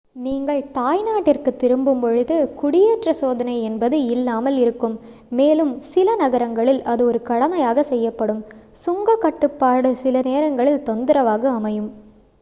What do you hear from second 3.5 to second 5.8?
என்பது இல்லாமல் இருக்கும் மேலும்